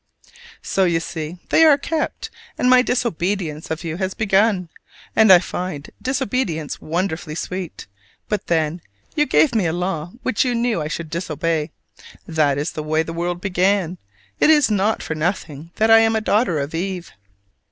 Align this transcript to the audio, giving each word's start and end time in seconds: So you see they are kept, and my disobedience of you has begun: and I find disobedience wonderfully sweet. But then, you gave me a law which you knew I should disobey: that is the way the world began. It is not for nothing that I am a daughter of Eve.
So 0.63 0.83
you 0.85 0.99
see 0.99 1.37
they 1.49 1.63
are 1.63 1.77
kept, 1.77 2.31
and 2.57 2.67
my 2.67 2.81
disobedience 2.81 3.69
of 3.69 3.83
you 3.83 3.97
has 3.97 4.15
begun: 4.15 4.69
and 5.15 5.31
I 5.31 5.37
find 5.37 5.91
disobedience 6.01 6.81
wonderfully 6.81 7.35
sweet. 7.35 7.85
But 8.27 8.47
then, 8.47 8.81
you 9.15 9.27
gave 9.27 9.53
me 9.53 9.67
a 9.67 9.73
law 9.73 10.13
which 10.23 10.43
you 10.43 10.55
knew 10.55 10.81
I 10.81 10.87
should 10.87 11.11
disobey: 11.11 11.69
that 12.27 12.57
is 12.57 12.71
the 12.71 12.81
way 12.81 13.03
the 13.03 13.13
world 13.13 13.41
began. 13.41 13.99
It 14.39 14.49
is 14.49 14.71
not 14.71 15.03
for 15.03 15.13
nothing 15.13 15.69
that 15.75 15.91
I 15.91 15.99
am 15.99 16.15
a 16.15 16.21
daughter 16.21 16.57
of 16.57 16.73
Eve. 16.73 17.11